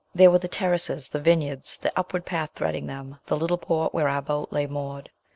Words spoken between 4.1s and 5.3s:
boat lay moored.